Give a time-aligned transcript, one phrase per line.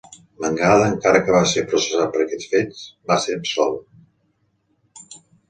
[0.43, 2.81] Mangada, encara que va ser processat per aquests fets,
[3.13, 5.15] va ser absolt.